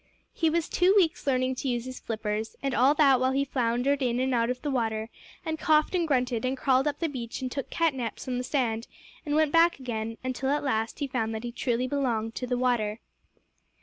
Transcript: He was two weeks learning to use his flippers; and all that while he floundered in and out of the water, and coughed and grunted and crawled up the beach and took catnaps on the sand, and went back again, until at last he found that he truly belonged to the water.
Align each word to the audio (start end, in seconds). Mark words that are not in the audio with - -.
He 0.33 0.49
was 0.49 0.67
two 0.67 0.95
weeks 0.97 1.27
learning 1.27 1.53
to 1.57 1.67
use 1.67 1.85
his 1.85 1.99
flippers; 1.99 2.55
and 2.63 2.73
all 2.73 2.95
that 2.95 3.19
while 3.19 3.33
he 3.33 3.45
floundered 3.45 4.01
in 4.01 4.19
and 4.19 4.33
out 4.33 4.49
of 4.49 4.59
the 4.63 4.71
water, 4.71 5.11
and 5.45 5.59
coughed 5.59 5.93
and 5.93 6.07
grunted 6.07 6.43
and 6.43 6.57
crawled 6.57 6.87
up 6.87 6.97
the 6.97 7.07
beach 7.07 7.39
and 7.43 7.51
took 7.51 7.69
catnaps 7.69 8.27
on 8.27 8.39
the 8.39 8.43
sand, 8.43 8.87
and 9.27 9.35
went 9.35 9.51
back 9.51 9.79
again, 9.79 10.17
until 10.23 10.49
at 10.49 10.63
last 10.63 10.97
he 10.97 11.07
found 11.07 11.35
that 11.35 11.43
he 11.43 11.51
truly 11.51 11.85
belonged 11.85 12.33
to 12.33 12.47
the 12.47 12.57
water. 12.57 12.99